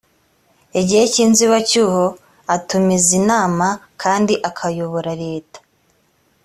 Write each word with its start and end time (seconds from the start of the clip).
igihe 0.79 1.03
cy 1.13 1.19
‘inzibacyuho 1.25 2.03
atumiza 2.55 3.09
inama 3.21 3.67
kandi 4.01 4.33
akayobora 4.49 5.11
leta. 5.23 5.59